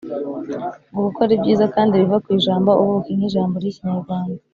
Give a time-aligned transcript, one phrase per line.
[0.91, 4.39] ngo kuko ari byiza kandi biva ku ijambo ubuki nk’ijambo ry’ikinyarwanda.